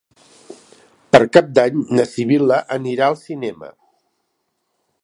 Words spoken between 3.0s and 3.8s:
al cinema.